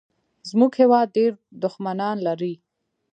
زمونږ 0.49 0.73
هېواد 0.81 1.07
ډېر 1.17 1.31
دوښمنان 1.61 2.17
لري 2.27 2.53